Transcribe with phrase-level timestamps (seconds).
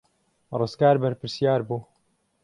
[0.59, 1.77] ڕزگار بەرپرسیار بوو.